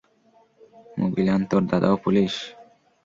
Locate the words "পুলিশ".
2.03-2.33